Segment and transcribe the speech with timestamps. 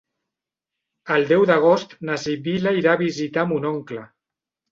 [1.15, 4.07] El deu d'agost na Sibil·la irà a visitar mon oncle.